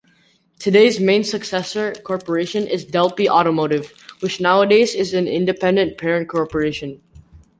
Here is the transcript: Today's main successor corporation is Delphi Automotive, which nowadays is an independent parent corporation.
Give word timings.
Today's 0.57 0.99
main 0.99 1.23
successor 1.23 1.93
corporation 1.93 2.65
is 2.65 2.85
Delphi 2.85 3.27
Automotive, 3.27 3.91
which 4.21 4.41
nowadays 4.41 4.95
is 4.95 5.13
an 5.13 5.27
independent 5.27 5.99
parent 5.99 6.27
corporation. 6.27 7.03